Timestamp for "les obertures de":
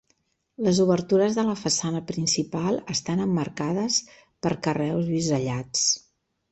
0.67-1.43